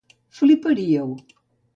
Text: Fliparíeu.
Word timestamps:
Fliparíeu. 0.37 1.09